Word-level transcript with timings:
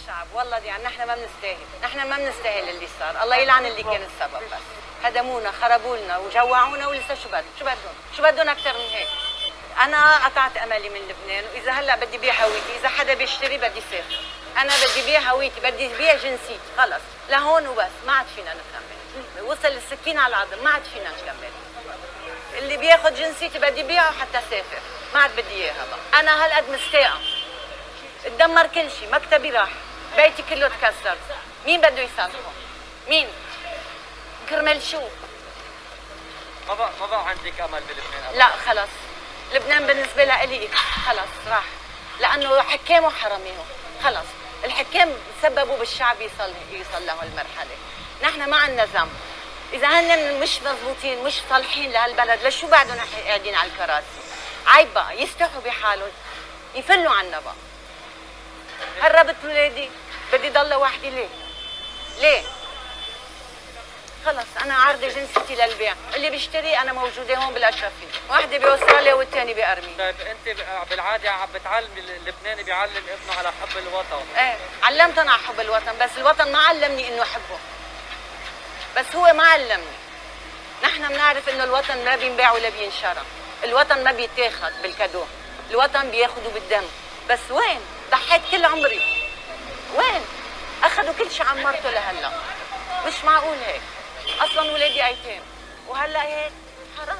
الشعب. 0.00 0.26
والله 0.34 0.56
يعني 0.56 0.84
نحن 0.84 1.06
ما 1.06 1.14
بنستاهل. 1.14 1.66
نحن 1.82 2.08
ما 2.08 2.16
بنستاهل 2.16 2.68
اللي 2.68 2.88
صار. 3.00 3.22
الله 3.22 3.36
يلعن 3.36 3.66
اللي 3.66 3.82
كان 3.82 4.02
السبب 4.02 4.42
بس. 4.52 4.62
هدمونا 5.04 5.52
خربوا 5.52 5.96
لنا 5.96 6.18
وجوعونا 6.18 6.88
ولسه 6.88 7.14
شو 7.22 7.28
بدهم 7.28 7.44
شو 7.58 7.64
بدهم؟ 7.64 7.94
شو 8.16 8.22
بدهم 8.22 8.48
أكثر 8.48 8.72
من 8.72 8.88
هيك؟ 8.92 9.08
أنا 9.80 10.26
قطعت 10.26 10.56
أملي 10.56 10.88
من 10.88 11.00
لبنان 11.08 11.44
وإذا 11.52 11.72
هلأ 11.72 11.96
بدي 11.96 12.18
بيع 12.18 12.44
هويتي 12.44 12.76
إذا 12.80 12.88
حدا 12.88 13.14
بيشتري 13.14 13.58
بدي 13.58 13.80
سافر 13.90 14.20
أنا 14.56 14.72
بدي 14.86 15.02
بيع 15.06 15.20
هويتي 15.20 15.60
بدي 15.60 15.88
بيع 15.88 16.14
جنسيتي 16.14 16.60
خلص. 16.78 17.02
لهون 17.28 17.66
وبس 17.68 17.90
ما 18.06 18.12
عاد 18.12 18.26
فينا 18.36 18.54
نكمل. 18.54 19.42
وصل 19.42 19.68
السكين 19.68 20.18
على 20.18 20.28
العظم 20.36 20.64
ما 20.64 20.70
عاد 20.70 20.82
فينا 20.94 21.10
نكمل. 21.10 21.50
اللي 22.58 22.76
بياخذ 22.76 23.14
جنسيتي 23.14 23.58
بدي 23.58 23.82
بيعه 23.82 24.12
حتى 24.12 24.40
سافر. 24.50 24.78
ما 25.14 25.20
عاد 25.20 25.36
بدي 25.36 25.54
إياها 25.54 25.86
بقى. 25.86 26.20
أنا 26.20 26.44
هالقد 26.44 26.70
مستاءة. 26.70 27.20
تدمر 28.24 28.66
كل 28.66 28.90
شيء 28.90 29.10
مكتبي 29.12 29.50
راح. 29.50 29.70
بيتي 30.18 30.42
كله 30.50 30.68
تكسر. 30.68 31.16
مين 31.66 31.80
بده 31.80 32.02
يصالحه 32.02 32.52
مين؟ 33.08 33.28
كرمال 34.50 34.82
شو؟ 34.82 35.00
ما 36.68 36.74
بقى 36.74 36.90
ما 37.00 37.06
بقى 37.06 37.28
عندك 37.28 37.60
أمل 37.60 37.80
بلبنان 37.80 38.34
لا 38.34 38.46
خلص. 38.66 38.88
لبنان 39.52 39.86
بالنسبة 39.86 40.24
لي 40.24 40.68
خلص 41.06 41.48
راح. 41.48 41.64
لأنه 42.20 42.62
حكامه 42.62 43.10
حراميه 43.10 43.64
خلص. 44.04 44.26
الحكام 44.64 45.12
سببوا 45.42 45.78
بالشعب 45.78 46.20
يصل 46.20 46.54
يصل 46.72 47.06
له 47.06 47.22
المرحلة. 47.22 47.76
نحن 48.22 48.50
ما 48.50 48.56
عندنا 48.56 48.84
ذنب. 48.84 49.12
إذا 49.72 49.88
هن 49.88 50.40
مش 50.40 50.62
مضبوطين 50.62 51.24
مش 51.24 51.34
صالحين 51.50 51.92
لهالبلد 51.92 52.46
لشو 52.46 52.66
بعدهم 52.66 53.00
قاعدين 53.26 53.54
على 53.54 53.70
الكراسي؟ 53.70 54.06
عيب 54.66 54.94
بقى. 54.94 55.22
يستحوا 55.22 55.60
بحالهم. 55.64 56.12
يفلوا 56.74 57.12
عنا 57.12 57.40
بقى. 57.40 57.54
هربت 59.00 59.36
ولادي. 59.44 59.90
بدي 60.32 60.50
ضل 60.50 60.74
وحدي 60.74 61.10
ليه؟ 61.10 61.28
ليه؟ 62.20 62.42
خلص 64.26 64.46
أنا 64.62 64.74
عارضة 64.74 65.08
جنسيتي 65.08 65.54
للبيع. 65.54 65.94
اللي 66.14 66.30
بيشتري 66.30 66.78
أنا 66.78 66.92
موجودة 66.92 67.36
هون 67.36 67.54
بالأشرفية. 67.54 68.06
واحدة 68.30 68.58
بأستراليا 68.58 69.14
والثاني 69.14 69.54
بارمينيا 69.54 69.96
طيب 69.96 70.20
أنت 70.20 70.58
بالعادة 70.90 71.30
عم 71.30 71.48
بتعلمي 71.54 72.00
اللبناني 72.00 72.62
بيعلم 72.62 72.96
ابنه 72.96 73.38
على 73.38 73.48
حب 73.48 73.78
الوطن. 73.78 74.26
إيه 74.38 74.56
علمت 74.82 75.18
أنا 75.18 75.32
على 75.32 75.42
حب 75.42 75.60
الوطن 75.60 75.98
بس 76.00 76.10
الوطن 76.18 76.52
ما 76.52 76.58
علمني 76.58 77.08
إنه 77.08 77.22
احبه 77.22 77.58
بس 78.96 79.16
هو 79.16 79.32
ما 79.32 79.42
علمني. 79.42 79.98
نحن 80.82 81.08
بنعرف 81.08 81.48
إنه 81.48 81.64
الوطن 81.64 82.04
ما 82.04 82.16
بينباع 82.16 82.52
ولا 82.52 82.68
بينشرى 82.68 83.22
الوطن 83.64 84.04
ما 84.04 84.12
بيتاخذ 84.12 84.82
بالكادو. 84.82 85.24
الوطن 85.70 86.10
بياخذه 86.10 86.50
بالدم. 86.54 86.84
بس 87.30 87.50
وين؟ 87.50 87.80
ضحيت 88.10 88.42
كل 88.50 88.64
عمري. 88.64 89.17
وين؟ 89.96 90.22
أخذوا 90.82 91.12
كل 91.12 91.30
شيء 91.30 91.46
عمرته 91.46 91.90
لهلا 91.90 92.30
مش 93.06 93.24
معقول 93.24 93.56
هيك. 93.56 93.82
أصلا 94.40 94.72
ولادي 94.72 95.06
ايتام 95.06 95.42
وهلا 95.88 96.22
هيك؟ 96.22 96.52
حرام. 96.98 97.18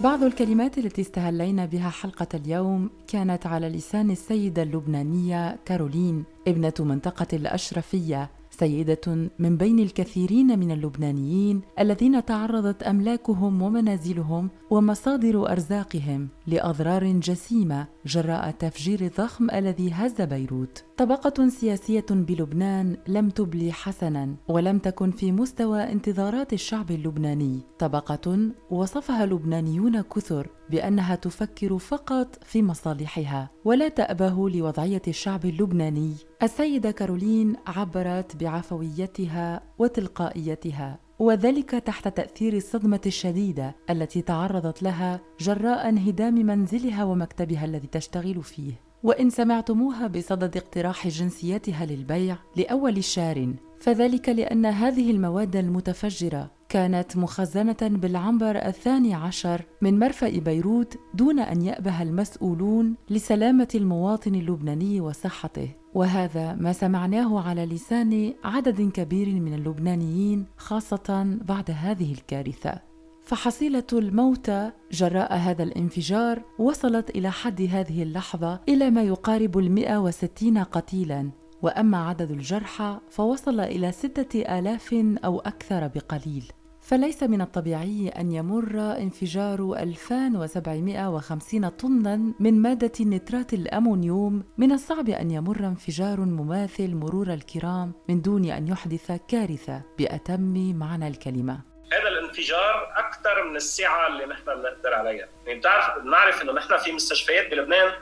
بعض 0.00 0.22
الكلمات 0.22 0.78
التي 0.78 1.02
استهلينا 1.02 1.64
بها 1.64 1.90
حلقة 1.90 2.26
اليوم 2.34 2.90
كانت 3.08 3.46
على 3.46 3.68
لسان 3.68 4.10
السيدة 4.10 4.62
اللبنانية 4.62 5.58
كارولين 5.66 6.24
ابنة 6.48 6.72
منطقة 6.80 7.26
الأشرفية. 7.32 8.30
سيدة 8.62 9.30
من 9.38 9.56
بين 9.56 9.78
الكثيرين 9.78 10.58
من 10.58 10.70
اللبنانيين 10.70 11.60
الذين 11.78 12.24
تعرضت 12.24 12.82
أملاكهم 12.82 13.62
ومنازلهم 13.62 14.50
ومصادر 14.70 15.52
أرزاقهم 15.52 16.28
لأضرار 16.46 17.12
جسيمة 17.12 17.86
جراء 18.06 18.48
التفجير 18.48 19.00
الضخم 19.00 19.50
الذي 19.50 19.92
هز 19.92 20.20
بيروت. 20.20 20.84
طبقة 20.96 21.48
سياسية 21.48 22.06
بلبنان 22.10 22.96
لم 23.08 23.30
تبلي 23.30 23.72
حسنا 23.72 24.34
ولم 24.48 24.78
تكن 24.78 25.10
في 25.10 25.32
مستوى 25.32 25.80
انتظارات 25.80 26.52
الشعب 26.52 26.90
اللبناني. 26.90 27.60
طبقة 27.78 28.50
وصفها 28.70 29.26
لبنانيون 29.26 30.00
كثر 30.00 30.48
بأنها 30.70 31.14
تفكر 31.14 31.78
فقط 31.78 32.44
في 32.44 32.62
مصالحها 32.62 33.50
ولا 33.64 33.88
تأبه 33.88 34.50
لوضعية 34.50 35.02
الشعب 35.08 35.44
اللبناني. 35.44 36.14
السيدة 36.42 36.90
كارولين 36.90 37.56
عبرت 37.66 38.36
بعفويتها 38.36 39.62
وتلقائيتها 39.78 40.98
وذلك 41.18 41.70
تحت 41.70 42.08
تأثير 42.08 42.52
الصدمة 42.52 43.00
الشديدة 43.06 43.76
التي 43.90 44.22
تعرضت 44.22 44.82
لها 44.82 45.20
جراء 45.40 45.88
انهدام 45.88 46.34
منزلها 46.34 47.04
ومكتبها 47.04 47.64
الذي 47.64 47.86
تشتغل 47.86 48.42
فيه. 48.42 48.72
وإن 49.02 49.30
سمعتموها 49.30 50.06
بصدد 50.06 50.56
اقتراح 50.56 51.08
جنسيتها 51.08 51.86
للبيع 51.86 52.36
لأول 52.56 53.04
شار 53.04 53.54
فذلك 53.82 54.28
لأن 54.28 54.66
هذه 54.66 55.10
المواد 55.10 55.56
المتفجرة 55.56 56.50
كانت 56.68 57.16
مخزنة 57.16 57.76
بالعنبر 57.82 58.56
الثاني 58.56 59.14
عشر 59.14 59.62
من 59.80 59.98
مرفأ 59.98 60.38
بيروت 60.38 60.98
دون 61.14 61.38
أن 61.38 61.62
يأبه 61.62 62.02
المسؤولون 62.02 62.94
لسلامة 63.10 63.68
المواطن 63.74 64.34
اللبناني 64.34 65.00
وصحته. 65.00 65.68
وهذا 65.94 66.54
ما 66.54 66.72
سمعناه 66.72 67.40
على 67.40 67.66
لسان 67.66 68.34
عدد 68.44 68.90
كبير 68.90 69.28
من 69.28 69.54
اللبنانيين 69.54 70.46
خاصة 70.56 71.38
بعد 71.48 71.70
هذه 71.70 72.12
الكارثة. 72.12 72.80
فحصيلة 73.24 73.86
الموتى 73.92 74.70
جراء 74.92 75.36
هذا 75.36 75.62
الانفجار 75.62 76.42
وصلت 76.58 77.10
إلى 77.10 77.30
حد 77.30 77.62
هذه 77.62 78.02
اللحظة 78.02 78.60
إلى 78.68 78.90
ما 78.90 79.02
يقارب 79.02 79.58
المئة 79.58 79.98
وستين 79.98 80.58
قتيلاً. 80.58 81.41
وأما 81.62 82.08
عدد 82.08 82.30
الجرحى 82.30 82.98
فوصل 83.10 83.60
إلى 83.60 83.92
ستة 83.92 84.58
آلاف 84.58 84.94
أو 85.24 85.40
أكثر 85.40 85.86
بقليل. 85.86 86.52
فليس 86.80 87.22
من 87.22 87.40
الطبيعي 87.40 88.08
أن 88.08 88.32
يمر 88.32 88.80
انفجار 88.80 89.76
2750 89.78 91.68
طنا 91.68 92.32
من 92.40 92.62
مادة 92.62 92.92
نترات 93.00 93.52
الأمونيوم. 93.54 94.44
من 94.58 94.72
الصعب 94.72 95.08
أن 95.08 95.30
يمر 95.30 95.66
انفجار 95.66 96.20
مماثل 96.20 96.94
مرور 96.94 97.32
الكرام 97.32 97.92
من 98.08 98.22
دون 98.22 98.44
أن 98.44 98.68
يحدث 98.68 99.12
كارثة 99.28 99.82
بأتم 99.98 100.74
معنى 100.76 101.08
الكلمة. 101.08 101.60
هذا 101.92 102.08
الانفجار 102.08 102.92
أكثر 102.96 103.50
من 103.50 103.56
السعه 103.56 104.06
اللي 104.06 104.26
نحن 104.26 104.44
بنقدر 104.44 104.94
عليها، 104.94 105.28
يعني 105.46 105.58
بتعرف 105.58 106.02
بنعرف 106.04 106.42
إنه 106.42 106.52
نحن 106.52 106.76
في 106.76 106.92
مستشفيات 106.92 107.50
بلبنان 107.50 107.92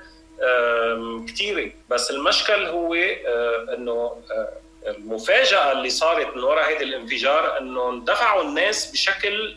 كثيره، 1.29 1.71
بس 1.91 2.11
المشكل 2.11 2.67
هو 2.67 2.95
آه، 2.95 3.75
إنه 3.75 4.23
آه، 4.31 4.49
المفاجأة 4.87 5.73
اللي 5.73 5.91
صارت 5.91 6.37
من 6.37 6.43
وراء 6.43 6.77
هذا 6.77 6.81
الانفجار 6.81 7.59
إنه 7.59 7.91
اندفعوا 7.91 8.43
الناس 8.43 8.93
بشكل 8.93 9.57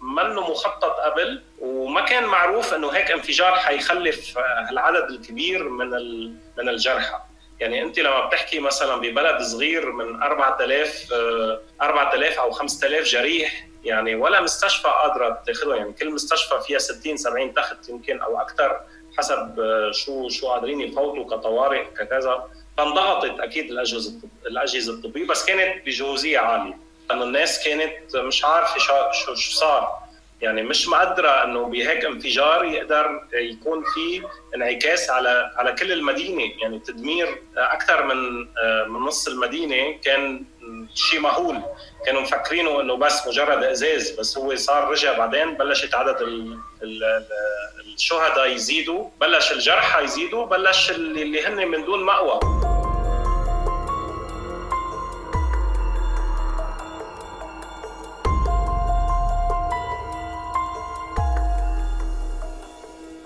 منه 0.00 0.50
مخطط 0.50 0.96
قبل 1.00 1.42
وما 1.60 2.00
كان 2.00 2.24
معروف 2.24 2.74
إنه 2.74 2.90
هيك 2.90 3.10
انفجار 3.10 3.54
حيخلف 3.54 4.38
العدد 4.70 5.10
الكبير 5.10 5.68
من 5.68 5.90
من 6.58 6.68
الجرحى. 6.68 7.18
يعني 7.60 7.82
أنت 7.82 7.98
لما 7.98 8.26
بتحكي 8.26 8.58
مثلا 8.58 8.96
ببلد 8.96 9.42
صغير 9.42 9.92
من 9.92 10.22
4000 10.22 11.12
4000 11.82 12.38
أو 12.38 12.50
5000 12.50 13.04
جريح 13.04 13.66
يعني 13.84 14.14
ولا 14.14 14.40
مستشفى 14.40 14.88
قادرة 14.88 15.42
تاخذهم 15.46 15.76
يعني 15.76 15.92
كل 15.92 16.10
مستشفى 16.10 16.60
فيها 16.66 16.78
60 16.78 17.16
70 17.16 17.54
تخت 17.54 17.88
يمكن 17.88 18.20
أو 18.20 18.40
أكثر 18.40 18.80
حسب 19.18 19.56
شو 19.92 20.28
شو 20.28 20.48
قادرين 20.48 20.80
يفوتوا 20.80 21.24
كطوارئ 21.24 21.84
ككذا. 21.84 22.48
فانضغطت 22.78 23.40
أكيد 23.40 23.70
الأجهزة 23.70 24.12
الأجهزة 24.46 24.92
الطبية 24.92 25.26
بس 25.26 25.44
كانت 25.44 25.86
بجوزية 25.86 26.38
عالية. 26.38 26.76
لأنه 27.10 27.24
الناس 27.24 27.64
كانت 27.64 28.16
مش 28.16 28.44
عارفة 28.44 28.78
شو 28.78 29.34
شو 29.34 29.34
صار. 29.34 30.02
يعني 30.40 30.62
مش 30.62 30.88
مقدرة 30.88 31.44
إنه 31.44 31.64
بهيك 31.66 32.04
انفجار 32.04 32.64
يقدر 32.64 33.20
يكون 33.32 33.84
في 33.94 34.22
انعكاس 34.54 35.10
على 35.10 35.52
على 35.56 35.72
كل 35.72 35.92
المدينة. 35.92 36.42
يعني 36.62 36.78
تدمير 36.78 37.42
أكثر 37.56 38.04
من 38.04 38.46
من 38.88 39.00
نص 39.00 39.28
المدينة 39.28 39.98
كان 40.04 40.44
شيء 40.94 41.20
مهول. 41.20 41.62
كانوا 42.06 42.20
مفكرينه 42.20 42.80
إنه 42.80 42.96
بس 42.96 43.26
مجرد 43.26 43.64
إزاز 43.64 44.10
بس 44.10 44.38
هو 44.38 44.54
صار 44.56 44.88
رجع 44.88 45.18
بعدين 45.18 45.54
بلشت 45.54 45.94
عدد 45.94 46.16
الشهداء 47.94 48.52
يزيدوا 48.54 49.08
بلش 49.20 49.52
الجرحى 49.52 50.04
يزيدوا 50.04 50.46
بلش 50.46 50.90
اللي 50.90 51.46
هن 51.46 51.68
من 51.68 51.84
دون 51.84 52.04
مأوى. 52.04 52.40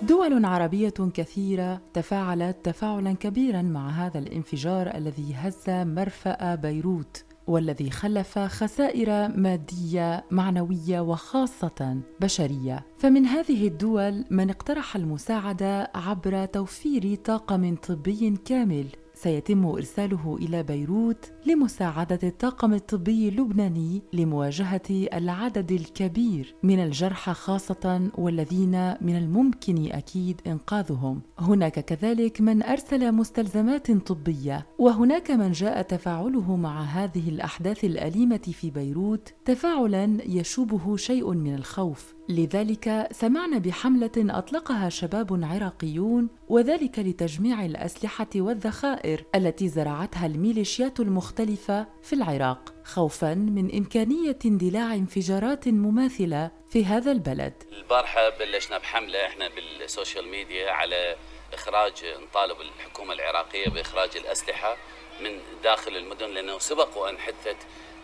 دول 0.01 0.45
عربية 0.45 0.93
كثيرة 1.13 1.81
تفاعلت 1.93 2.57
تفاعلا 2.63 3.13
كبيرا 3.13 3.61
مع 3.61 3.89
هذا 3.89 4.19
الانفجار 4.19 4.91
الذي 4.95 5.35
هز 5.35 5.63
مرفأ 5.69 6.55
بيروت. 6.55 7.23
والذي 7.47 7.89
خلف 7.89 8.39
خسائر 8.39 9.27
مادية 9.27 10.25
معنوية 10.31 10.99
وخاصة 10.99 12.01
بشرية. 12.21 12.85
فمن 12.97 13.25
هذه 13.25 13.67
الدول 13.67 14.25
من 14.29 14.49
اقترح 14.49 14.95
المساعدة 14.95 15.91
عبر 15.95 16.45
توفير 16.45 17.15
طاقم 17.15 17.75
طبي 17.75 18.37
كامل. 18.45 18.87
سيتم 19.17 19.65
إرساله 19.65 20.37
إلى 20.41 20.63
بيروت 20.63 21.31
لمساعدة 21.45 22.19
الطاقم 22.23 22.73
الطبي 22.73 23.29
اللبناني 23.29 24.01
لمواجهة 24.13 24.81
العدد 24.89 25.71
الكبير 25.71 26.55
من 26.63 26.79
الجرحى 26.79 27.33
خاصة 27.33 28.09
والذين 28.17 28.93
من 29.01 29.17
الممكن 29.17 29.91
أكيد 29.91 30.41
إنقاذهم. 30.47 31.21
هناك 31.39 31.79
كذلك 31.79 32.41
من 32.41 32.63
أرسل 32.63 33.11
مستلزمات 33.11 33.91
طبية 33.91 34.67
وهناك 34.79 35.31
من 35.31 35.51
جاء 35.51 35.81
تفاعله 35.81 36.55
مع 36.55 36.81
هذه 36.83 37.29
الأحداث 37.29 37.83
الأليمة 37.83 38.37
في 38.37 38.71
بيروت 38.71 39.33
تفاعلا 39.45 40.17
يشوبه 40.25 40.97
شيء 40.97 41.33
من 41.33 41.55
الخوف. 41.55 42.16
لذلك 42.29 43.07
سمعنا 43.11 43.57
بحملة 43.57 44.11
أطلقها 44.17 44.89
شباب 44.89 45.43
عراقيون 45.43 46.29
وذلك 46.47 46.99
لتجميع 46.99 47.65
الأسلحة 47.65 48.27
والذخائر 48.35 49.23
التي 49.35 49.67
زرعتها 49.69 50.25
الميليشيات 50.25 50.99
المختلفة 50.99 51.87
في 52.03 52.13
العراق 52.13 52.73
خوفا 52.83 53.33
من 53.33 53.75
إمكانية 53.75 54.39
اندلاع 54.45 54.93
انفجارات 54.93 55.67
مماثلة 55.67 56.51
في 56.69 56.85
هذا 56.85 57.11
البلد. 57.11 57.53
البارحة 57.71 58.29
بلشنا 58.29 58.77
بحملة 58.77 59.25
إحنا 59.25 59.49
بالسوشيال 59.49 60.27
ميديا 60.27 60.71
على 60.71 61.15
إخراج 61.53 61.93
نطالب 62.23 62.57
الحكومة 62.61 63.13
العراقية 63.13 63.69
بإخراج 63.69 64.09
الأسلحة 64.17 64.77
من 65.23 65.39
داخل 65.63 65.97
المدن 65.97 66.29
لأنه 66.29 66.59
سبق 66.59 66.97
وان 66.97 67.17
حدثت 67.17 67.57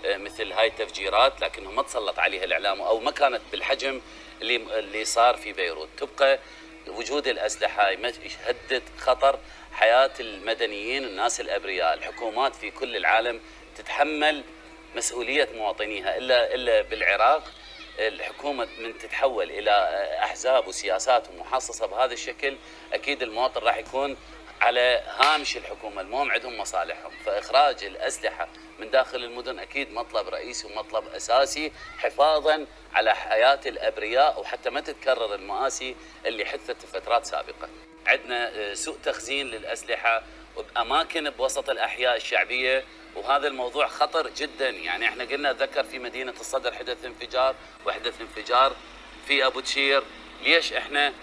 مثل 0.06 0.52
هاي 0.52 0.68
التفجيرات 0.68 1.42
لكنه 1.42 1.72
ما 1.72 1.84
تسلط 1.84 2.20
عليها 2.20 2.44
الإعلام 2.44 2.82
أو 2.82 3.00
ما 3.00 3.12
كانت 3.12 3.42
بالحجم 3.52 4.02
اللي 4.42 4.56
اللي 4.56 5.06
صار 5.06 5.38
في 5.38 5.54
بيروت. 5.54 5.90
تبقى 5.98 6.40
وجود 6.88 7.28
الأسلحة 7.28 7.90
يهدد 7.90 8.84
خطر 9.00 9.40
حياة 9.74 10.12
المدنيين 10.20 11.04
الناس 11.04 11.42
الأبرياء. 11.42 11.94
الحكومات 11.94 12.56
في 12.56 12.72
كل 12.72 12.96
العالم 12.96 13.40
تتحمل 13.78 14.44
مسؤولية 14.96 15.50
مواطنيها. 15.56 16.18
إلا 16.18 16.56
إلا 16.56 16.82
بالعراق 16.82 17.52
الحكومة 18.00 18.68
من 18.80 18.98
تتحول 18.98 19.52
إلى 19.52 19.72
أحزاب 20.24 20.68
وسياسات 20.68 21.30
ومحصصه 21.30 21.86
بهذا 21.88 22.14
الشكل 22.14 22.58
أكيد 22.94 23.24
المواطن 23.24 23.62
راح 23.62 23.78
يكون 23.78 24.18
على 24.62 25.04
هامش 25.08 25.58
الحكومة. 25.58 26.02
المهم 26.02 26.32
عندهم 26.32 26.58
مصالحهم. 26.58 27.12
فإخراج 27.26 27.84
الأسلحة 27.84 28.48
من 28.84 28.92
داخل 28.92 29.24
المدن 29.24 29.60
أكيد 29.60 29.94
مطلب 29.94 30.30
رئيسي 30.30 30.68
ومطلب 30.68 31.08
أساسي 31.08 31.72
حفاظا 31.98 32.66
على 32.94 33.16
حياة 33.16 33.60
الأبرياء 33.66 34.40
وحتى 34.40 34.70
ما 34.70 34.82
تتكرر 34.82 35.36
المآسي 35.36 35.96
اللي 36.26 36.46
حدثت 36.46 36.82
في 36.82 36.88
فترات 36.88 37.26
سابقة. 37.26 37.70
عندنا 38.08 38.74
سوء 38.74 38.98
تخزين 39.04 39.48
للأسلحة 39.48 40.24
بأماكن 40.58 41.30
بوسط 41.30 41.70
الأحياء 41.70 42.16
الشعبية 42.16 42.84
وهذا 43.16 43.48
الموضوع 43.48 43.88
خطر 43.88 44.30
جدا. 44.30 44.70
يعني 44.70 45.06
إحنا 45.06 45.24
قلنا 45.24 45.52
أتذكر 45.52 45.84
في 45.84 46.00
مدينة 46.00 46.34
الصدر 46.40 46.74
حدث 46.74 47.06
انفجار 47.06 47.56
وحدث 47.86 48.22
انفجار 48.22 48.76
في 49.28 49.46
أبو 49.46 49.60
تشير. 49.60 50.04
ليش 50.44 50.74
إحنا 50.74 51.14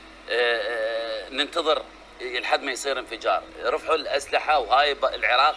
ننتظر 1.30 1.82
لحد 2.20 2.62
ما 2.62 2.72
يصير 2.72 2.98
انفجار؟ 2.98 3.42
رفعوا 3.62 3.96
الأسلحة 3.96 4.58
وهاي 4.58 4.92
العراق 4.92 5.56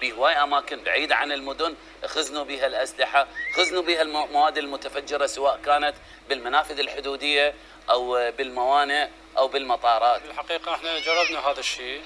بهواي 0.00 0.32
أماكن 0.42 0.82
بعيده 0.82 1.16
عن 1.16 1.32
المدن 1.32 1.74
خزنوا 2.04 2.44
بها 2.44 2.66
الأسلحة 2.66 3.26
خزنوا 3.56 3.82
بها 3.82 4.02
المواد 4.02 4.58
المتفجرة 4.58 5.26
سواء 5.26 5.60
كانت 5.64 5.94
بالمنافذ 6.28 6.78
الحدودية 6.78 7.54
أو 7.90 8.30
بالموانئ 8.30 9.08
أو 9.38 9.48
بالمطارات. 9.48 10.22
الحقيقة 10.24 10.74
إحنا 10.74 10.98
جربنا 10.98 11.38
هذا 11.50 11.60
الشيء 11.60 12.02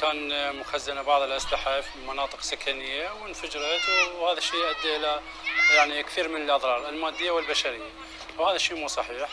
كان 0.00 0.56
مخزنه 0.56 1.02
بعض 1.02 1.22
الأسلحة 1.22 1.80
في 1.80 1.98
مناطق 1.98 2.40
سكنية 2.40 3.10
وانفجرت 3.22 3.88
وهذا 4.18 4.38
الشيء 4.38 4.70
أدى 4.70 4.96
إلى 4.96 5.20
يعني 5.74 6.02
كثير 6.02 6.28
من 6.28 6.42
الأضرار 6.42 6.88
المادية 6.88 7.30
والبشرية 7.30 7.90
وهذا 8.38 8.56
الشيء 8.56 8.76
مو 8.76 8.88
صحيح. 8.88 9.28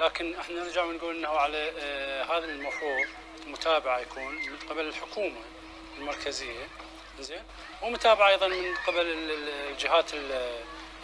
لكن 0.00 0.34
إحنا 0.34 0.60
نرجع 0.64 0.84
ونقول 0.84 1.16
إنه 1.16 1.28
على 1.28 1.72
آه 1.78 2.24
هذا 2.24 2.44
المفروض 2.44 3.06
متابعة 3.46 3.98
يكون 3.98 4.34
من 4.34 4.56
قبل 4.70 4.88
الحكومة 4.88 5.40
المركزية 5.98 6.68
زين. 7.20 7.42
ومتابعه 7.82 8.28
أيضا 8.28 8.48
من 8.48 8.74
قبل 8.86 9.00
الجهات 9.70 10.10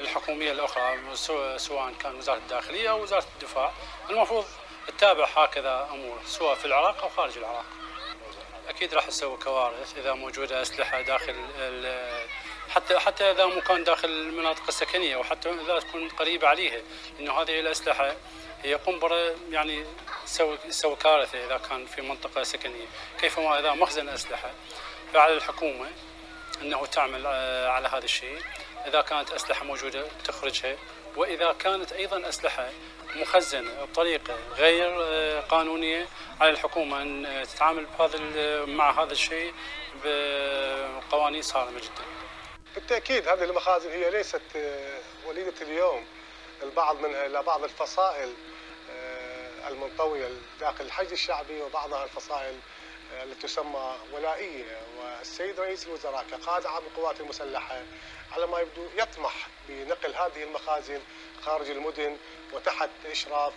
الحكومية 0.01 0.53
الأخرى 0.53 0.99
سواء 1.57 1.93
كان 2.01 2.15
وزارة 2.15 2.39
الداخلية 2.39 2.91
أو 2.91 3.03
وزارة 3.03 3.27
الدفاع. 3.35 3.73
المفروض 4.11 4.45
تتابع 4.89 5.25
هكذا 5.25 5.89
أمور 5.93 6.19
سواء 6.27 6.55
في 6.55 6.65
العراق 6.65 7.03
أو 7.03 7.09
خارج 7.09 7.39
العراق. 7.39 7.65
أكيد 8.69 8.95
راح 8.95 9.07
تسوي 9.07 9.37
كوارث 9.37 9.99
إذا 9.99 10.13
موجودة 10.13 10.63
أسلحة 10.63 11.01
داخل 11.01 11.35
حتى 12.69 12.99
حتى 12.99 13.31
إذا 13.31 13.47
مو 13.47 13.61
كان 13.61 13.85
داخل 13.85 14.09
المناطق 14.09 14.63
السكنية 14.69 15.17
وحتى 15.17 15.51
إذا 15.51 15.79
تكون 15.81 16.09
قريبة 16.09 16.49
عليها 16.49 16.81
لأنه 17.19 17.33
هذه 17.33 17.61
الأسلحة 17.61 18.15
هي 18.63 18.75
قنبره 18.75 19.35
يعني 19.51 19.85
تسوي 20.27 20.57
تسوي 20.57 20.97
كارثة 20.97 21.47
إذا 21.47 21.59
كان 21.71 21.87
في 21.87 22.03
منطقة 22.03 22.43
سكنية. 22.43 22.87
كيفما 23.21 23.59
إذا 23.59 23.73
مخزن 23.73 24.09
أسلحة. 24.09 24.51
فعلى 25.15 25.33
الحكومة 25.33 25.89
إنه 26.63 26.87
تعمل 26.87 27.27
على 27.67 27.89
هذا 27.89 28.05
الشيء 28.05 28.39
إذا 28.87 29.01
كانت 29.01 29.31
أسلحة 29.31 29.65
موجودة 29.65 30.05
تخرجها 30.25 30.77
وإذا 31.17 31.53
كانت 31.53 31.93
أيضا 31.93 32.29
أسلحة 32.29 32.71
مخزنة 33.17 33.85
بطريقة 33.85 34.37
غير 34.57 34.91
قانونية 35.41 36.07
على 36.41 36.51
الحكومة 36.51 37.03
إن 37.03 37.45
تتعامل 37.55 37.87
بهذا 37.99 38.65
مع 38.65 39.03
هذا 39.03 39.13
الشيء 39.13 39.55
بقوانين 40.05 41.43
صارمة 41.43 41.79
جدا. 41.81 42.05
بالتأكيد 42.75 43.29
هذه 43.29 43.45
المخازن 43.45 43.91
هي 43.91 44.11
ليست 44.11 44.43
وليدة 45.27 45.55
اليوم 45.61 46.05
البعض 46.63 47.01
منها 47.01 47.27
إلى 47.27 47.43
بعض 47.43 47.65
الفصائل 47.65 48.35
المنطوية 49.69 50.29
داخل 50.61 50.85
الحشد 50.85 51.13
الشعبي 51.13 51.63
وبعضها 51.63 52.05
الفصائل 52.05 52.55
التي 53.23 53.47
تسمى 53.47 53.97
ولائية 54.13 54.79
والسيد 54.99 55.61
رئيس 55.61 55.87
الوزراء 55.87 56.25
كقائد 56.31 56.67
عام 56.67 56.83
القوات 56.87 57.21
المسلحة 57.21 57.83
على 58.33 58.47
ما 58.47 58.61
يبدو 58.61 58.89
يطمح 58.97 59.49
بنقل 59.69 60.15
هذه 60.15 60.43
المخازن 60.43 61.01
خارج 61.43 61.71
المدن 61.71 62.17
وتحت 62.53 62.91
إشراف 63.07 63.55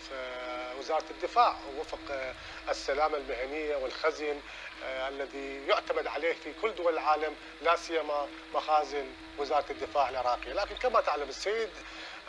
وزارة 0.79 1.05
الدفاع 1.11 1.55
ووفق 1.77 2.33
السلامة 2.69 3.17
المهنية 3.17 3.75
والخزن 3.75 4.41
الذي 4.83 5.67
يعتمد 5.67 6.07
عليه 6.07 6.33
في 6.33 6.53
كل 6.61 6.75
دول 6.75 6.93
العالم 6.93 7.35
لا 7.61 7.75
سيما 7.75 8.27
مخازن 8.53 9.05
وزارة 9.37 9.65
الدفاع 9.69 10.09
العراقية، 10.09 10.53
لكن 10.53 10.75
كما 10.75 11.01
تعلم 11.01 11.29
السيد 11.29 11.69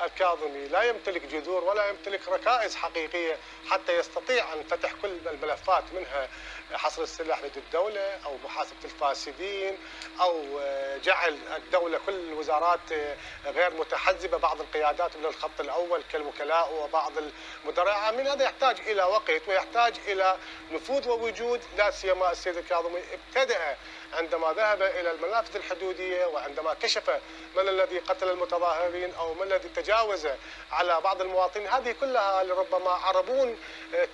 الكاظمي 0.05 0.69
لا 0.69 0.83
يمتلك 0.83 1.23
جذور 1.27 1.65
ولا 1.65 1.89
يمتلك 1.89 2.29
ركائز 2.29 2.77
حقيقية 2.77 3.37
حتى 3.71 3.99
يستطيع 3.99 4.53
أن 4.53 4.63
فتح 4.63 4.93
كل 5.03 5.19
الملفات 5.27 5.85
منها 5.93 6.29
حصر 6.73 7.03
السلاح 7.03 7.43
لدى 7.45 7.59
الدولة 7.61 8.19
أو 8.25 8.37
محاسبة 8.45 8.77
الفاسدين 8.85 9.79
أو 10.21 10.61
جعل 11.05 11.39
الدولة 11.57 12.01
كل 12.07 12.13
الوزارات 12.15 12.81
غير 13.47 13.75
متحزبة 13.75 14.37
بعض 14.39 14.61
القيادات 14.61 15.17
من 15.17 15.25
الخط 15.27 15.61
الأول 15.61 16.03
كالوكلاء 16.13 16.73
وبعض 16.73 17.13
المدراء. 17.65 18.13
من 18.15 18.27
هذا 18.27 18.45
يحتاج 18.45 18.81
إلى 18.81 19.03
وقت 19.03 19.49
ويحتاج 19.49 19.95
إلى 20.09 20.37
نفوذ 20.73 21.09
ووجود 21.09 21.61
لا 21.77 21.91
سيما 21.91 22.33
السيد 22.33 22.57
الكاظمي 22.57 23.01
ابتدأ 23.13 23.77
عندما 24.13 24.53
ذهب 24.53 24.83
إلى 24.83 25.11
المنافذ 25.11 25.57
الحدودية 25.57 26.27
وعندما 26.27 26.75
كشف 26.75 27.11
من 27.57 27.69
الذي 27.69 27.99
قتل 27.99 28.31
المتظاهرين 28.31 29.15
أو 29.15 29.35
من 29.35 29.43
الذي 29.43 29.69
تجاوز 29.69 30.29
على 30.73 31.01
بعض 31.01 31.21
المواطنين 31.21 31.67
هذه 31.69 31.95
كلها 32.01 32.45
لربما 32.45 32.91
عربون 32.91 33.59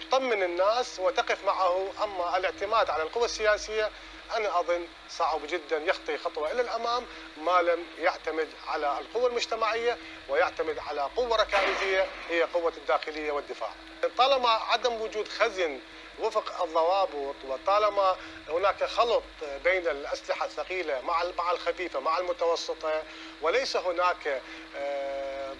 تطمن 0.00 0.42
الناس 0.42 0.98
وتقف 1.00 1.44
معه 1.44 1.90
أما 2.04 2.36
الاعتماد 2.36 2.90
على 2.90 3.02
القوى 3.02 3.24
السياسية 3.24 3.90
أنا 4.36 4.60
أظن 4.60 4.86
صعب 5.10 5.40
جدا 5.46 5.76
يخطي 5.78 6.18
خطوة 6.18 6.52
إلى 6.52 6.60
الأمام 6.62 7.06
ما 7.36 7.62
لم 7.62 7.86
يعتمد 7.98 8.48
على 8.68 8.98
القوى 8.98 9.26
المجتمعية 9.26 9.98
ويعتمد 10.28 10.78
على 10.78 11.00
قوة 11.16 11.36
ركائزية 11.36 12.06
هي 12.28 12.42
قوة 12.42 12.72
الداخلية 12.76 13.32
والدفاع. 13.32 13.70
طالما 14.18 14.48
عدم 14.48 15.00
وجود 15.00 15.28
خزن 15.28 15.80
وفق 16.20 16.62
الضوابط 16.62 17.34
وطالما 17.48 18.16
هناك 18.48 18.84
خلط 18.84 19.22
بين 19.64 19.88
الأسلحة 19.88 20.46
الثقيلة 20.46 21.00
مع 21.00 21.22
مع 21.38 21.50
الخفيفة 21.50 22.00
مع 22.00 22.18
المتوسطة 22.18 23.02
وليس 23.42 23.76
هناك 23.76 24.42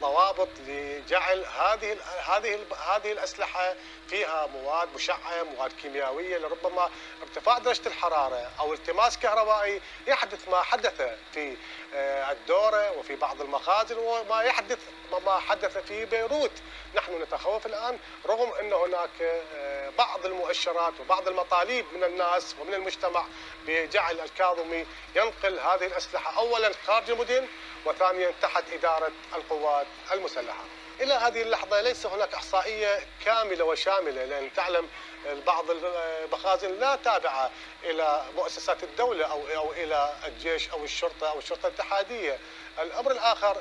ضوابط 0.00 0.48
لجعل 0.66 1.44
هذه 1.44 1.96
هذه 2.26 2.58
هذه 2.88 3.12
الأسلحة 3.12 3.74
فيها 4.08 4.46
مواد 4.46 4.88
مشعة، 4.94 5.42
مواد 5.42 5.72
كيميائية 5.82 6.38
لربما 6.38 6.90
ارتفاع 7.22 7.58
درجة 7.58 7.86
الحرارة 7.86 8.50
أو 8.60 8.72
التماس 8.72 9.18
كهربائي 9.18 9.80
يحدث 10.06 10.48
ما 10.48 10.62
حدث 10.62 11.02
في 11.32 11.56
آه، 11.94 12.32
الدورة 12.32 12.98
وفي 12.98 13.16
بعض 13.16 13.40
المخازن 13.40 13.96
وما 13.98 14.42
يحدث 14.42 14.78
ما 15.26 15.38
حدث 15.38 15.78
في 15.78 16.04
بيروت، 16.04 16.52
نحن 16.94 17.22
نتخوف 17.22 17.66
الآن 17.66 17.98
رغم 18.26 18.52
أن 18.52 18.72
هناك 18.72 19.22
آه، 19.54 19.90
بعض 19.98 20.26
المؤشرات 20.26 20.92
وبعض 21.00 21.28
المطالب 21.28 21.86
من 21.92 22.04
الناس 22.04 22.54
ومن 22.60 22.74
المجتمع 22.74 23.24
بجعل 23.66 24.20
الكاظمي 24.20 24.86
ينقل 25.16 25.58
هذه 25.58 25.86
الأسلحة. 25.86 26.36
اولا 26.36 26.72
خارج 26.86 27.10
المدن 27.10 27.46
وثانيا 27.86 28.34
تحت 28.42 28.64
إدارة 28.72 29.12
القوات 29.34 29.86
المسلحة. 30.12 30.64
إلى 31.00 31.14
هذه 31.14 31.42
اللحظة 31.42 31.80
ليس 31.80 32.06
هناك 32.06 32.34
إحصائية 32.34 33.00
كاملة 33.24 33.64
وشاملة 33.64 34.24
لأن 34.24 34.50
تعلم 34.56 34.88
بعض 35.46 35.64
المخازن 35.70 36.78
لا 36.80 36.96
تابعة 36.96 37.50
إلى 37.84 38.24
مؤسسات 38.36 38.82
الدولة 38.82 39.26
أو 39.26 39.42
أو 39.56 39.72
إلى 39.72 40.12
الجيش 40.26 40.70
أو 40.70 40.84
الشرطة 40.84 41.30
أو 41.30 41.38
الشرطة 41.38 41.66
الاتحادية. 41.66 42.38
الأمر 42.82 43.10
الآخر 43.10 43.56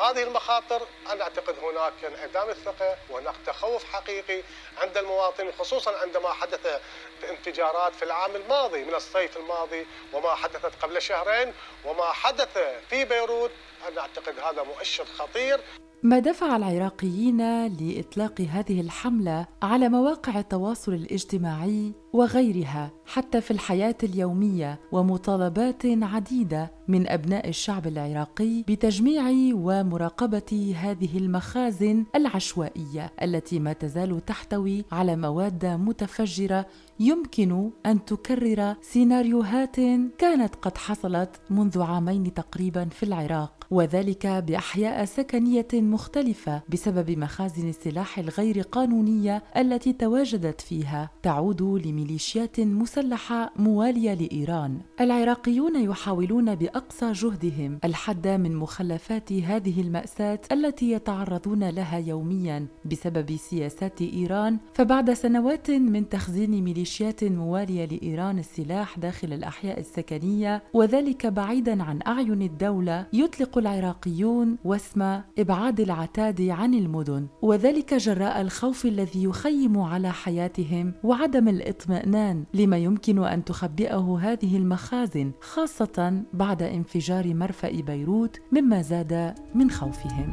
هذه 0.00 0.22
المخاطر 0.22 0.86
أنا 1.10 1.22
أعتقد 1.22 1.58
هناك 1.58 1.92
انعدام 2.04 2.48
الثقة 2.50 2.96
وهناك 3.10 3.34
تخوف 3.46 3.84
حقيقي 3.92 4.42
عند 4.78 4.98
المواطن 4.98 5.52
خصوصا 5.58 5.98
عندما 5.98 6.32
حدث 6.32 6.80
انفجارات 7.24 7.94
في 7.94 8.04
العام 8.04 8.36
الماضي 8.36 8.84
من 8.84 8.94
الصيف 8.94 9.36
الماضي 9.36 9.86
وما 10.12 10.34
حدثت 10.34 10.82
قبل 10.82 11.02
شهرين 11.02 11.52
وما 11.84 12.04
حدث 12.04 12.58
في 12.90 13.04
بيروت. 13.04 13.50
أنا 13.88 14.00
أعتقد 14.00 14.38
هذا 14.38 14.62
مؤشر 14.62 15.04
خطير. 15.04 15.60
ما 16.02 16.18
دفع 16.18 16.56
العراقيين 16.56 17.66
لإطلاق 17.66 18.40
هذه 18.40 18.80
الحملة 18.80 19.46
على 19.62 19.88
مواقع 19.88 20.38
التواصل 20.38 20.92
الاجتماعي 20.92 21.92
وغيرها 22.12 22.90
حتى 23.06 23.40
في 23.40 23.50
الحياة 23.50 23.96
اليومية 24.02 24.80
ومطالبات 24.92 25.82
عديدة 25.86 26.72
من 26.88 27.08
أبناء 27.08 27.48
الشعب 27.48 27.86
العراقي 27.86 28.62
بتجميع 28.68 29.24
ومراقبة 29.54 30.74
هذه 30.80 31.18
المخازن 31.18 32.04
العشوائية 32.14 33.12
التي 33.22 33.58
ما 33.58 33.72
تزال 33.72 34.24
تحتوي 34.26 34.84
على 34.92 35.16
مواد 35.16 35.66
متفجرة 35.66 36.66
يمكن 37.00 37.70
أن 37.86 38.04
تكرر 38.04 38.74
سيناريوهات 38.82 39.76
كانت 40.18 40.54
قد 40.62 40.78
حصلت 40.78 41.30
منذ 41.50 41.82
عامين 41.82 42.34
تقريبا 42.34 42.84
في 42.84 43.02
العراق 43.02 43.66
وذلك 43.70 44.26
بأحياء 44.26 45.04
سكنية 45.04 45.68
مختلفة 45.74 46.62
بسبب 46.68 47.10
مخازن 47.10 47.68
السلاح 47.68 48.18
الغير 48.18 48.60
قانونية 48.62 49.42
التي 49.56 49.92
تواجدت 49.92 50.60
فيها 50.60 51.10
تعود 51.22 51.62
لميليشيات 52.06 52.60
مسلحة 52.60 53.52
موالية 53.56 54.14
لإيران. 54.14 54.80
العراقيون 55.00 55.76
يحاولون 55.82 56.54
بأقصى 56.54 57.12
جهدهم 57.12 57.78
الحد 57.84 58.28
من 58.28 58.56
مخلفات 58.56 59.32
هذه 59.32 59.80
المأساة 59.80 60.40
التي 60.52 60.90
يتعرضون 60.90 61.68
لها 61.68 61.98
يوميا 61.98 62.66
بسبب 62.84 63.36
سياسات 63.36 64.02
إيران. 64.02 64.58
فبعد 64.74 65.12
سنوات 65.12 65.70
من 65.70 66.08
تخزين 66.08 66.64
ميليشيات 66.64 67.24
موالية 67.24 67.84
لإيران 67.84 68.38
السلاح 68.38 68.98
داخل 68.98 69.32
الأحياء 69.32 69.80
السكنية 69.80 70.62
وذلك 70.74 71.26
بعيدا 71.26 71.82
عن 71.82 71.98
أعين 72.06 72.42
الدولة 72.42 73.06
يطلق 73.12 73.58
العراقيون 73.58 74.56
واسم 74.64 75.20
إبعاد 75.38 75.80
العتاد 75.80 76.42
عن 76.42 76.74
المدن. 76.74 77.26
وذلك 77.42 77.94
جراء 77.94 78.40
الخوف 78.40 78.86
الذي 78.86 79.24
يخيم 79.24 79.78
على 79.78 80.12
حياتهم 80.12 80.92
وعدم 81.04 81.48
الاطمئنان 81.90 82.44
لما 82.54 82.76
يمكن 82.76 83.24
أن 83.24 83.44
تخبئه 83.44 84.18
هذه 84.22 84.56
المخازن 84.56 85.32
خاصة 85.40 86.22
بعد 86.32 86.62
انفجار 86.62 87.34
مرفأ 87.34 87.80
بيروت 87.80 88.40
مما 88.52 88.82
زاد 88.82 89.34
من 89.54 89.70
خوفهم. 89.70 90.32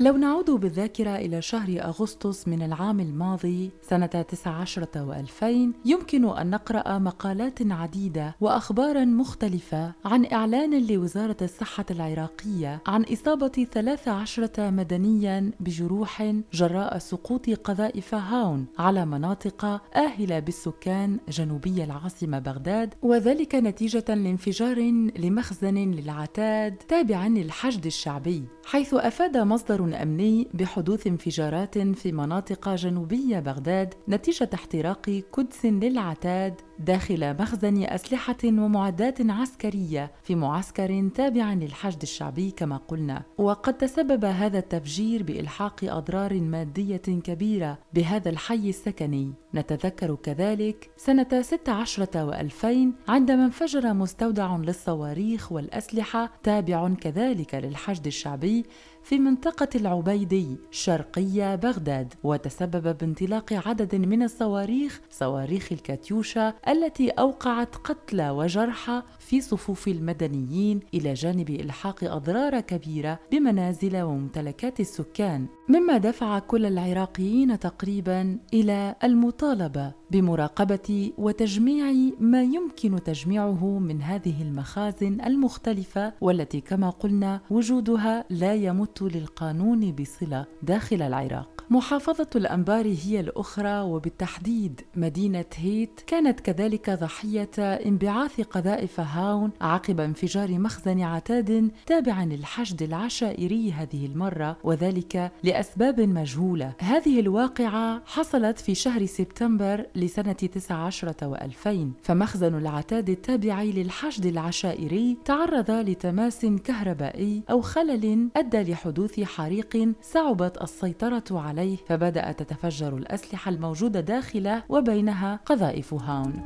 لو 0.00 0.16
نعود 0.16 0.50
بالذاكرة 0.50 1.16
إلى 1.16 1.42
شهر 1.42 1.68
أغسطس 1.80 2.48
من 2.48 2.62
العام 2.62 3.00
الماضي 3.00 3.70
سنة 3.82 4.06
19 4.06 4.84
و2000 4.84 5.44
يمكن 5.84 6.28
أن 6.28 6.50
نقرأ 6.50 6.98
مقالات 6.98 7.58
عديدة 7.72 8.36
وأخبارا 8.40 9.04
مختلفة 9.04 9.92
عن 10.04 10.26
إعلان 10.32 10.86
لوزارة 10.86 11.36
الصحة 11.42 11.84
العراقية 11.90 12.82
عن 12.86 13.04
إصابة 13.12 13.66
13 13.72 14.70
مدنيا 14.70 15.50
بجروح 15.60 16.32
جراء 16.52 16.98
سقوط 16.98 17.50
قذائف 17.50 18.14
هاون 18.14 18.66
على 18.78 19.06
مناطق 19.06 19.64
آهلة 19.96 20.38
بالسكان 20.38 21.18
جنوبي 21.28 21.84
العاصمة 21.84 22.38
بغداد 22.38 22.94
وذلك 23.02 23.54
نتيجة 23.54 24.04
لانفجار 24.08 24.78
لمخزن 25.18 25.74
للعتاد 25.74 26.76
تابع 26.76 27.26
للحشد 27.26 27.86
الشعبي 27.86 28.44
حيث 28.64 28.94
أفاد 28.94 29.36
مصدر 29.36 29.85
أمني 29.94 30.48
بحدوث 30.54 31.06
انفجارات 31.06 31.78
في 31.78 32.12
مناطق 32.12 32.74
جنوبية 32.74 33.38
بغداد 33.40 33.94
نتيجة 34.08 34.50
احتراق 34.54 35.22
قدس 35.32 35.64
للعتاد 35.64 36.60
داخل 36.78 37.36
مخزن 37.40 37.82
أسلحة 37.82 38.36
ومعدات 38.44 39.30
عسكرية 39.30 40.12
في 40.22 40.34
معسكر 40.34 41.08
تابع 41.14 41.52
للحشد 41.52 42.02
الشعبي 42.02 42.50
كما 42.50 42.76
قلنا. 42.76 43.22
وقد 43.38 43.78
تسبب 43.78 44.24
هذا 44.24 44.58
التفجير 44.58 45.22
بإلحاق 45.22 45.84
أضرار 45.84 46.40
مادية 46.40 46.96
كبيرة 46.96 47.78
بهذا 47.94 48.30
الحي 48.30 48.68
السكني. 48.68 49.32
نتذكر 49.54 50.14
كذلك 50.14 50.90
سنة 50.96 51.42
16 51.42 52.06
و2000 52.06 53.08
عندما 53.08 53.44
انفجر 53.44 53.94
مستودع 53.94 54.56
للصواريخ 54.56 55.52
والأسلحة 55.52 56.32
تابع 56.42 56.94
كذلك 56.94 57.54
للحشد 57.54 58.06
الشعبي 58.06 58.64
في 59.02 59.18
منطقة 59.18 59.68
العبيدي 59.74 60.56
شرقي 60.70 61.56
بغداد. 61.56 62.14
وتسبب 62.24 62.98
بانطلاق 62.98 63.52
عدد 63.52 63.94
من 63.94 64.22
الصواريخ 64.22 65.00
صواريخ 65.10 65.72
الكاتيوشا 65.72 66.54
التي 66.68 67.10
أوقعت 67.10 67.76
قتلى 67.76 68.30
وجرحى 68.30 69.02
في 69.18 69.40
صفوف 69.40 69.88
المدنيين 69.88 70.80
إلى 70.94 71.14
جانب 71.14 71.50
إلحاق 71.50 72.04
أضرار 72.04 72.60
كبيرة 72.60 73.18
بمنازل 73.32 74.02
وممتلكات 74.02 74.80
السكان 74.80 75.46
مما 75.68 75.98
دفع 75.98 76.38
كل 76.38 76.66
العراقيين 76.66 77.58
تقريبا 77.58 78.38
إلى 78.54 78.94
المطالبة. 79.04 79.92
بمراقبة 80.10 81.12
وتجميع 81.18 82.12
ما 82.20 82.42
يمكن 82.42 83.02
تجميعه 83.04 83.78
من 83.78 84.02
هذه 84.02 84.42
المخازن 84.42 85.20
المختلفة 85.20 86.12
والتي 86.20 86.60
كما 86.60 86.90
قلنا 86.90 87.40
وجودها 87.50 88.24
لا 88.30 88.54
يمت 88.54 89.02
للقانون 89.02 89.92
بصلة 89.92 90.46
داخل 90.62 91.02
العراق. 91.02 91.56
محافظة 91.70 92.28
الأنبار 92.36 92.86
هي 92.86 93.20
الأخرى 93.20 93.80
وبالتحديد 93.80 94.80
مدينة 94.96 95.44
هيت 95.56 96.00
كانت 96.06 96.40
كذلك 96.40 96.90
ضحية 96.90 97.50
انبعاث 97.58 98.40
قذائف 98.40 99.00
هاون 99.00 99.50
عقب 99.60 100.00
انفجار 100.00 100.58
مخزن 100.58 101.00
عتاد 101.00 101.70
تابع 101.86 102.24
للحشد 102.24 102.82
العشائري 102.82 103.72
هذه 103.72 104.06
المرة 104.06 104.56
وذلك 104.64 105.32
لأسباب 105.42 106.00
مجهولة. 106.00 106.72
هذه 106.80 107.20
الواقعة 107.20 108.02
حصلت 108.06 108.58
في 108.58 108.74
شهر 108.74 109.06
سبتمبر 109.06 109.86
لسنة 109.96 110.32
19 110.32 111.12
و2000 111.12 111.68
فمخزن 112.02 112.54
العتاد 112.58 113.10
التابع 113.10 113.62
للحشد 113.62 114.26
العشائري 114.26 115.16
تعرض 115.24 115.70
لتماس 115.70 116.46
كهربائي 116.46 117.42
أو 117.50 117.60
خلل 117.60 118.28
أدى 118.36 118.72
لحدوث 118.72 119.20
حريق 119.20 119.92
صعبت 120.02 120.62
السيطرة 120.62 121.24
عليه 121.30 121.76
فبدأت 121.76 122.42
تتفجر 122.42 122.96
الأسلحة 122.96 123.48
الموجودة 123.48 124.00
داخله 124.00 124.62
وبينها 124.68 125.40
قذائف 125.46 125.94
هاون. 125.94 126.42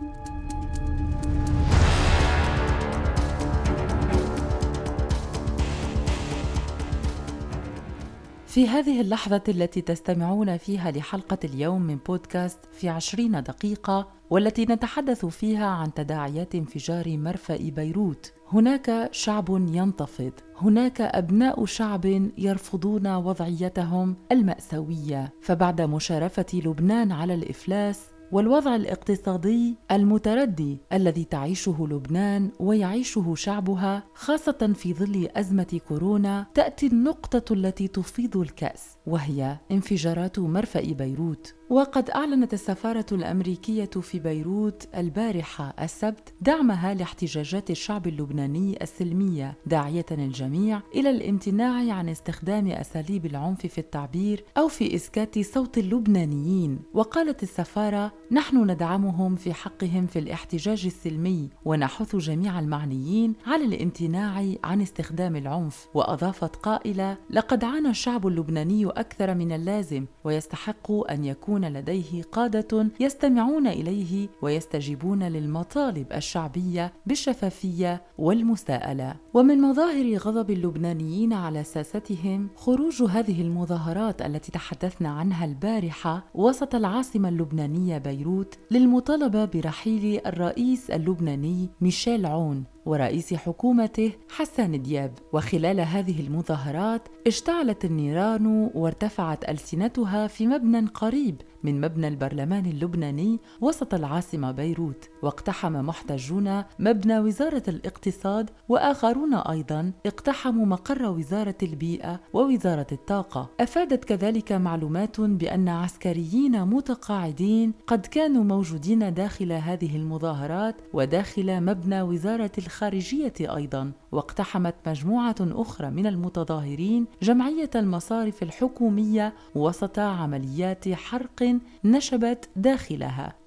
في 8.50 8.69
هذه 8.69 9.00
اللحظة 9.00 9.42
التي 9.49 9.80
تستمعون 9.80 10.57
فيها 10.57 10.90
لحلقة 10.90 11.38
اليوم 11.45 11.83
من 11.83 11.97
بودكاست 11.97 12.59
في 12.73 12.88
عشرين 12.88 13.42
دقيقة 13.42 14.09
والتي 14.30 14.64
نتحدث 14.64 15.26
فيها 15.26 15.66
عن 15.66 15.95
تداعيات 15.95 16.54
انفجار 16.54 17.16
مرفأ 17.19 17.57
بيروت. 17.57 18.33
هناك 18.52 19.09
شعب 19.12 19.49
ينتفض. 19.50 20.33
هناك 20.57 21.00
أبناء 21.00 21.64
شعب 21.64 22.04
يرفضون 22.38 23.07
وضعيتهم 23.07 24.16
المأساوية. 24.33 25.33
فبعد 25.40 25.80
مشارفة 25.80 26.47
لبنان 26.54 27.12
على 27.12 27.35
الإفلاس 27.35 28.09
والوضع 28.32 28.76
الاقتصادي 28.76 29.76
المتردي 29.90 30.78
الذي 30.92 31.25
تعيشه 31.25 31.87
لبنان 31.90 32.50
ويعيشه 32.60 33.34
شعبها 33.34 34.02
خاصة 34.14 34.72
في 34.75 34.94
ظل 34.94 35.28
أزمة 35.37 35.80
كورونا 35.88 36.46
تأتي 36.54 36.87
النقطة 36.87 37.52
التي 37.52 37.88
تفيض 37.88 38.37
الكأس 38.37 38.96
وهي 39.06 39.58
انفجارات 39.70 40.38
مرفأ 40.38 40.92
بيروت. 40.92 41.59
وقد 41.70 42.10
أعلنت 42.10 42.54
السفارة 42.54 43.06
الأمريكية 43.12 43.84
في 43.84 44.18
بيروت 44.18 44.88
البارحة 44.96 45.74
السبت 45.82 46.32
دعمها 46.40 46.94
لاحتجاجات 46.94 47.70
الشعب 47.70 48.06
اللبناني 48.06 48.82
السلمية 48.82 49.54
داعية 49.66 50.06
الجميع 50.10 50.80
إلى 50.94 51.10
الامتناع 51.10 51.94
عن 51.94 52.08
استخدام 52.08 52.66
أساليب 52.66 53.26
العنف 53.26 53.66
في 53.66 53.78
التعبير 53.78 54.44
أو 54.58 54.68
في 54.68 54.94
إسكات 54.94 55.38
صوت 55.38 55.78
اللبنانيين. 55.78 56.78
وقالت 56.94 57.42
السفارة 57.42 58.12
نحن 58.32 58.70
ندعمهم 58.70 59.36
في 59.36 59.54
حقهم 59.54 60.06
في 60.06 60.18
الاحتجاج 60.18 60.86
السلمي 60.86 61.50
ونحث 61.64 62.16
جميع 62.16 62.58
المعنيين 62.58 63.34
على 63.46 63.64
الامتناع 63.64 64.54
عن 64.64 64.80
استخدام 64.82 65.36
العنف. 65.36 65.86
وأضافت 65.94 66.56
قائلة 66.56 67.16
لقد 67.30 67.64
عانى 67.64 67.88
الشعب 67.88 68.26
اللبناني 68.26 68.86
أكثر 68.86 69.34
من 69.34 69.52
اللازم 69.52 70.06
ويستحق 70.24 71.10
أن 71.10 71.24
يكون 71.24 71.59
يكون 71.60 71.78
لديه 71.78 72.22
قادة 72.22 72.88
يستمعون 73.00 73.66
إليه 73.66 74.28
ويستجيبون 74.42 75.22
للمطالب 75.22 76.12
الشعبية 76.12 76.92
بالشفافية 77.06 78.02
والمساءلة. 78.18 79.16
ومن 79.34 79.60
مظاهر 79.60 80.16
غضب 80.16 80.50
اللبنانيين 80.50 81.32
على 81.32 81.64
ساستهم 81.64 82.48
خروج 82.56 83.02
هذه 83.02 83.42
المظاهرات 83.42 84.22
التي 84.22 84.52
تحدثنا 84.52 85.08
عنها 85.08 85.44
البارحة 85.44 86.24
وسط 86.34 86.74
العاصمة 86.74 87.28
اللبنانية 87.28 87.98
بيروت 87.98 88.58
للمطالبة 88.70 89.44
برحيل 89.44 90.20
الرئيس 90.26 90.90
اللبناني 90.90 91.68
ميشيل 91.80 92.26
عون. 92.26 92.64
ورئيس 92.87 93.34
حكومته 93.34 94.12
حسان 94.28 94.82
دياب. 94.82 95.12
وخلال 95.32 95.80
هذه 95.80 96.20
المظاهرات 96.20 97.08
اشتعلت 97.26 97.84
النيران 97.84 98.70
وارتفعت 98.75 99.49
ألسنتها 99.49 100.26
في 100.26 100.46
مبنى 100.46 100.87
قريب 100.87 101.40
من 101.62 101.80
مبنى 101.80 102.08
البرلمان 102.08 102.66
اللبناني 102.66 103.38
وسط 103.60 103.94
العاصمة 103.94 104.50
بيروت. 104.50 105.08
واقتحم 105.22 105.72
محتجون 105.72 106.62
مبنى 106.78 107.18
وزارة 107.18 107.62
الاقتصاد 107.68 108.50
وآخرون 108.68 109.34
أيضا 109.34 109.92
اقتحموا 110.06 110.66
مقر 110.66 111.10
وزارة 111.10 111.56
البيئة 111.62 112.20
ووزارة 112.32 112.87
الطاقة. 112.92 113.50
أفادت 113.60 114.04
كذلك 114.04 114.52
معلومات 114.52 115.20
بأن 115.20 115.68
عسكريين 115.68 116.64
متقاعدين 116.64 117.72
قد 117.87 118.06
كانوا 118.06 118.44
موجودين 118.44 119.14
داخل 119.14 119.52
هذه 119.52 119.96
المظاهرات 119.96 120.76
وداخل 120.92 121.60
مبنى 121.60 122.02
وزارة 122.02 122.50
الخارجية 122.70 123.32
أيضا 123.40 123.92
واقتحمت 124.12 124.74
مجموعة 124.86 125.34
أخرى 125.40 125.90
من 125.90 126.06
المتظاهرين 126.06 127.06
جمعية 127.22 127.70
المصارف 127.74 128.42
الحكومية 128.42 129.32
وسط 129.54 129.98
عمليات 129.98 130.88
حرق 130.88 131.56
نشبت 131.84 132.48
داخلها. 132.56 133.39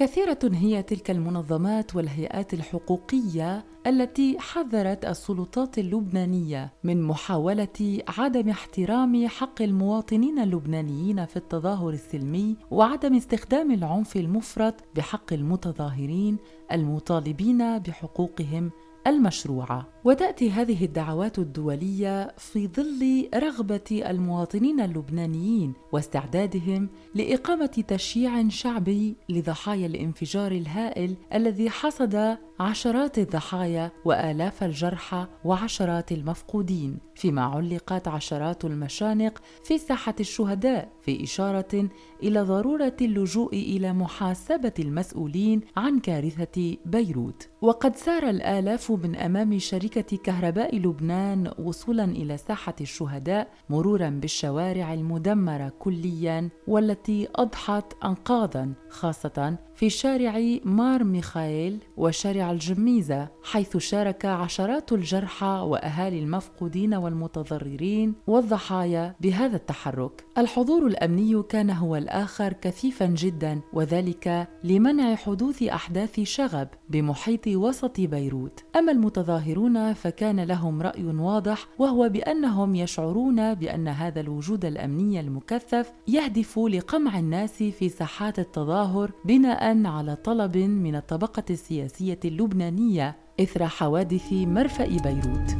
كثيرة 0.00 0.38
هي 0.44 0.82
تلك 0.82 1.10
المنظمات 1.10 1.96
والهيئات 1.96 2.54
الحقوقية 2.54 3.64
التي 3.86 4.38
حذرت 4.38 5.04
السلطات 5.04 5.78
اللبنانية 5.78 6.72
من 6.84 7.02
محاولة 7.02 7.98
عدم 8.18 8.48
احترام 8.48 9.28
حق 9.28 9.62
المواطنين 9.62 10.38
اللبنانيين 10.38 11.26
في 11.26 11.36
التظاهر 11.36 11.90
السلمي 11.90 12.56
وعدم 12.70 13.14
استخدام 13.14 13.70
العنف 13.70 14.16
المفرط 14.16 14.74
بحق 14.96 15.32
المتظاهرين 15.32 16.36
المطالبين 16.72 17.78
بحقوقهم 17.78 18.70
المشروعة. 19.06 19.86
وتأتي 20.04 20.50
هذه 20.50 20.84
الدعوات 20.84 21.38
الدولية 21.38 22.34
في 22.38 22.68
ظل 22.68 23.28
رغبة 23.34 24.02
المواطنين 24.10 24.80
اللبنانيين 24.80 25.72
واستعدادهم 25.92 26.88
لإقامة 27.14 27.84
تشييع 27.88 28.48
شعبي 28.48 29.16
لضحايا 29.28 29.86
الانفجار 29.86 30.52
الهائل 30.52 31.16
الذي 31.34 31.70
حصد 31.70 32.38
عشرات 32.60 33.18
الضحايا 33.18 33.90
وآلاف 34.04 34.64
الجرحى 34.64 35.26
وعشرات 35.44 36.12
المفقودين 36.12 36.98
فيما 37.14 37.42
علقت 37.42 38.08
عشرات 38.08 38.64
المشانق 38.64 39.42
في 39.64 39.78
ساحة 39.78 40.14
الشهداء 40.20 40.88
في 41.00 41.24
إشارة 41.24 41.88
إلى 42.22 42.40
ضرورة 42.40 42.96
اللجوء 43.00 43.54
إلى 43.54 43.92
محاسبة 43.92 44.72
المسؤولين 44.78 45.60
عن 45.76 45.98
كارثة 45.98 46.76
بيروت. 46.86 47.48
وقد 47.62 47.96
سار 47.96 48.30
الآلاف 48.30 48.90
من 48.90 49.16
أمام 49.16 49.58
شركة 49.58 50.16
كهرباء 50.16 50.76
لبنان 50.76 51.52
وصولا 51.58 52.04
إلى 52.04 52.36
ساحة 52.36 52.74
الشهداء 52.80 53.48
مرورا 53.70 54.08
بالشوارع 54.08 54.94
المدمرة 54.94 55.72
كليا 55.78 56.48
والتي 56.66 57.28
أضحت 57.34 57.92
انقاضا 58.04 58.72
خاصة 58.88 59.58
في 59.80 59.90
شارع 59.90 60.58
مار 60.64 61.04
ميخائيل 61.04 61.78
وشارع 61.96 62.50
الجميزة 62.50 63.28
حيث 63.42 63.76
شارك 63.76 64.24
عشرات 64.24 64.92
الجرحى 64.92 65.64
وأهالي 65.68 66.18
المفقودين 66.18 66.94
والمتضررين 66.94 68.14
والضحايا 68.26 69.14
بهذا 69.20 69.56
التحرك. 69.56 70.24
الحضور 70.38 70.86
الأمني 70.86 71.42
كان 71.42 71.70
هو 71.70 71.96
الآخر 71.96 72.52
كثيفا 72.52 73.06
جدا 73.06 73.60
وذلك 73.72 74.48
لمنع 74.64 75.14
حدوث 75.14 75.62
أحداث 75.62 76.20
شغب 76.20 76.68
بمحيط 76.90 77.46
وسط 77.46 78.00
بيروت. 78.00 78.64
أما 78.76 78.92
المتظاهرون 78.92 79.92
فكان 79.92 80.40
لهم 80.40 80.82
رأي 80.82 81.04
واضح 81.04 81.66
وهو 81.78 82.08
بأنهم 82.08 82.74
يشعرون 82.74 83.54
بأن 83.54 83.88
هذا 83.88 84.20
الوجود 84.20 84.64
الأمني 84.64 85.20
المكثف 85.20 85.92
يهدف 86.08 86.58
لقمع 86.58 87.18
الناس 87.18 87.62
في 87.62 87.88
ساحات 87.88 88.38
التظاهر 88.38 89.10
بناء 89.24 89.69
على 89.70 90.16
طلب 90.16 90.56
من 90.56 90.96
الطبقة 90.96 91.44
السياسية 91.50 92.18
اللبنانية 92.24 93.16
إثر 93.40 93.68
حوادث 93.68 94.32
مرفأ 94.32 94.84
بيروت. 94.84 95.56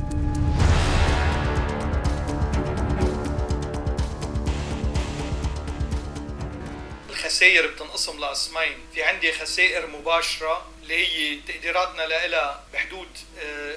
الخسائر 7.11 7.67
بتنقسم 7.67 8.19
لقسمين، 8.21 8.79
في 8.93 9.03
عندي 9.03 9.33
خسائر 9.33 9.87
مباشرة 10.01 10.63
اللي 10.91 11.07
هي 11.07 11.41
تقديراتنا 11.49 12.03
لها 12.03 12.65
بحدود 12.73 13.09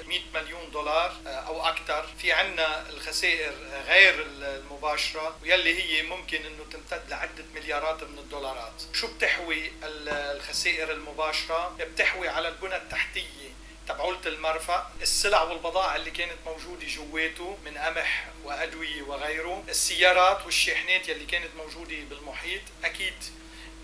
100 0.06 0.18
آه، 0.18 0.22
مليون 0.34 0.70
دولار 0.70 1.16
آه، 1.26 1.28
أو 1.28 1.66
أكثر 1.68 2.06
في 2.18 2.32
عندنا 2.32 2.88
الخسائر 2.90 3.52
غير 3.86 4.26
المباشرة 4.26 5.36
واللي 5.42 5.82
هي 5.82 6.02
ممكن 6.02 6.36
إنه 6.36 6.64
تمتد 6.72 7.02
لعدة 7.08 7.44
مليارات 7.54 8.04
من 8.04 8.18
الدولارات. 8.18 8.82
شو 8.92 9.06
بتحوي 9.06 9.72
الخسائر 9.82 10.92
المباشرة؟ 10.92 11.76
بتحوي 11.80 12.28
على 12.28 12.48
البنى 12.48 12.76
التحتية 12.76 13.54
تبعولة 13.88 14.20
المرفأ 14.26 14.90
السلع 15.02 15.42
والبضائع 15.42 15.96
اللي 15.96 16.10
كانت 16.10 16.38
موجودة 16.46 16.86
جواته 16.86 17.58
من 17.64 17.78
قمح 17.78 18.26
وأدوية 18.44 19.02
وغيره 19.02 19.64
السيارات 19.68 20.44
والشاحنات 20.44 21.08
يلي 21.08 21.24
كانت 21.24 21.50
موجودة 21.56 21.96
بالمحيط. 22.10 22.62
أكيد 22.84 23.14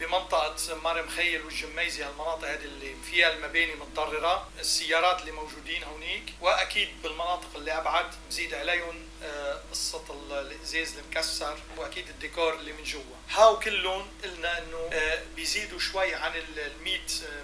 بمنطقة 0.00 0.74
مار 0.84 1.02
مخيل 1.02 1.42
والجميزة 1.42 2.08
هالمناطق 2.08 2.48
هذه 2.48 2.64
اللي 2.64 2.94
فيها 3.10 3.32
المباني 3.32 3.74
متضررة 3.74 4.48
السيارات 4.60 5.20
اللي 5.20 5.32
موجودين 5.32 5.84
هونيك 5.84 6.22
وأكيد 6.40 6.88
بالمناطق 7.02 7.48
اللي 7.56 7.72
أبعد 7.72 8.06
بزيد 8.28 8.54
عليهم 8.54 9.08
آه، 9.24 9.60
قصة 9.70 10.04
الإزاز 10.30 10.94
المكسر 10.98 11.58
وأكيد 11.76 12.08
الديكور 12.08 12.54
اللي 12.54 12.72
من 12.72 12.84
جوا. 12.84 13.02
هاو 13.30 13.58
كلهم 13.58 14.06
قلنا 14.24 14.58
إنه 14.58 14.90
آه، 14.92 15.22
بيزيدوا 15.36 15.78
شوي 15.78 16.14
عن 16.14 16.32
ال 16.36 16.72
100 16.84 17.00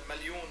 مليون 0.08 0.48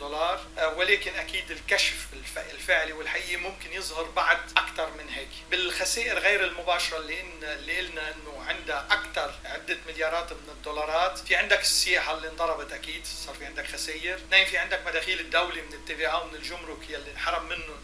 دولار. 0.00 0.40
آه، 0.58 0.74
ولكن 0.74 1.14
أكيد 1.14 1.50
الكشف 1.50 2.06
الفعلي 2.52 2.92
والحقيقي 2.92 3.36
ممكن 3.36 3.72
يظهر 3.72 4.04
بعد 4.04 4.38
أكثر 4.56 4.90
من 4.90 5.08
هيك. 5.08 5.28
بالخسائر 5.50 6.18
غير 6.18 6.44
المباشرة 6.44 6.98
اللي 6.98 7.20
إن 7.20 7.44
اللي 7.44 7.78
قلنا 7.78 8.14
إنه 8.14 8.44
عندها 8.48 8.86
أكثر 8.90 9.34
عدة 9.44 9.78
مليارات 9.86 10.32
من 10.32 10.48
الدولارات 10.48 11.18
في 11.18 11.36
عندك 11.36 11.60
السياحة 11.60 12.16
اللي 12.16 12.28
انضربت 12.28 12.72
أكيد 12.72 13.06
صار 13.06 13.34
في 13.34 13.46
عندك 13.46 13.66
خسائر. 13.66 14.14
اثنين 14.14 14.46
في 14.46 14.58
عندك 14.58 14.86
مداخيل 14.86 15.20
الدولة 15.20 15.62
من 15.62 15.74
التي 15.74 16.06
ومن 16.06 16.34
الجمرك 16.34 16.90
يلي 16.90 17.10
انحرم 17.10 17.44
منهم. 17.48 17.80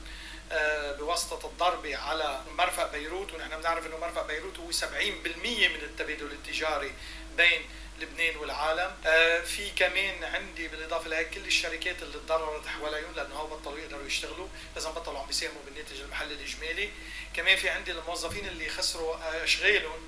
آه، 0.52 0.92
بواسطة 0.92 1.46
الضربة 1.48 1.96
على 1.96 2.42
مرفأ 2.58 2.86
بيروت 2.92 3.32
ونحن 3.34 3.56
بنعرف 3.60 3.86
إنه 3.86 3.96
مرفأ 3.98 4.22
بيروت 4.22 4.58
هو 4.58 4.70
70% 4.72 5.68
من 5.68 5.80
التبادل 5.82 6.26
التجاري 6.32 6.92
بين 7.36 7.62
لبنان 8.00 8.36
والعالم. 8.36 8.96
آه 9.06 9.40
في 9.40 9.70
كمان 9.70 10.24
عندي 10.24 10.68
بالإضافة 10.68 11.08
لهيك 11.08 11.30
كل 11.30 11.40
الشركات 11.46 12.02
اللي 12.02 12.18
تضررت 12.18 12.66
حواليهم 12.66 13.14
لأنه 13.16 13.42
بطلوا 13.44 13.78
يقدروا 13.78 14.06
يشتغلوا 14.06 14.48
لازم 14.74 14.90
بطلوا 14.90 15.18
عم 15.18 15.26
بيساهموا 15.26 15.62
بالناتج 15.66 16.00
المحلي 16.00 16.34
الإجمالي. 16.34 16.90
كمان 17.34 17.56
في 17.56 17.68
عندي 17.70 17.92
الموظفين 17.92 18.46
اللي 18.48 18.68
خسروا 18.68 19.44
أشغالهم 19.44 20.00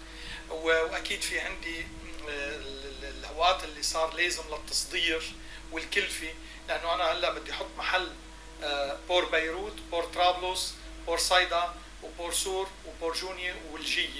وأكيد 0.50 1.20
في 1.22 1.40
عندي 1.40 1.80
آه، 2.28 2.56
الاوقات 3.02 3.64
اللي 3.64 3.82
صار 3.82 4.14
لازم 4.14 4.42
للتصدير 4.50 5.22
والكلفة 5.72 6.34
لأنه 6.68 6.94
أنا 6.94 7.04
هلأ 7.12 7.30
بدي 7.32 7.52
أحط 7.52 7.66
محل 7.78 8.08
Eh, 8.62 8.94
por 9.06 9.30
Beirut, 9.30 9.80
por 9.88 10.06
Trablus, 10.10 10.74
por 11.06 11.18
Saida, 11.18 11.72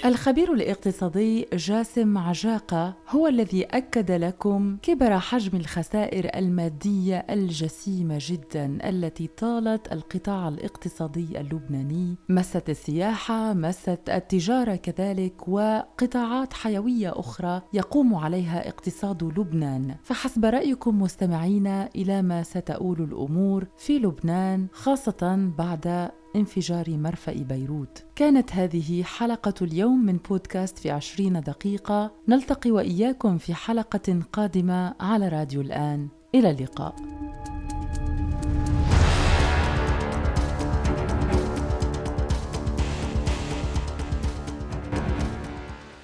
الخبير 0.05 0.53
الاقتصادي 0.53 1.47
جاسم 1.53 2.17
عجاقة 2.17 2.93
هو 3.09 3.27
الذي 3.27 3.63
أكد 3.63 4.11
لكم 4.11 4.77
كبر 4.81 5.19
حجم 5.19 5.57
الخسائر 5.57 6.29
المادية 6.35 7.25
الجسيمة 7.29 8.17
جدا 8.21 8.89
التي 8.89 9.27
طالت 9.27 9.91
القطاع 9.91 10.47
الاقتصادي 10.47 11.39
اللبناني. 11.39 12.15
مست 12.29 12.69
السياحة 12.69 13.53
مست 13.53 14.09
التجارة 14.09 14.75
كذلك 14.75 15.47
وقطاعات 15.47 16.53
حيوية 16.53 17.19
أخرى 17.19 17.61
يقوم 17.73 18.15
عليها 18.15 18.67
اقتصاد 18.67 19.23
لبنان. 19.23 19.95
فحسب 20.03 20.45
رأيكم 20.45 21.01
مستمعينا 21.01 21.89
إلى 21.95 22.21
ما 22.21 22.43
ستؤول 22.43 23.01
الأمور 23.01 23.67
في 23.77 23.99
لبنان 23.99 24.67
خاصة 24.73 25.51
بعد 25.57 26.11
انفجار 26.35 26.85
مرفأ 26.89 27.33
بيروت. 27.33 28.03
كانت 28.15 28.51
هذه 28.53 29.03
حلقة 29.03 29.53
اليوم 29.61 30.05
من 30.05 30.17
بودكاست 30.17 30.79
في 30.79 30.91
عشرين 30.91 31.41
دقيقة. 31.41 32.11
نلتقي 32.27 32.71
وإياكم 32.71 33.37
في 33.37 33.53
حلقة 33.53 34.21
قادمة 34.33 34.95
على 34.99 35.27
راديو 35.27 35.61
الآن. 35.61 36.07
إلى 36.35 36.51
اللقاء. 36.51 36.95